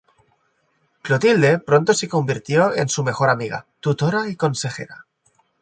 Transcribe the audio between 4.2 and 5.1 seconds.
y consejera.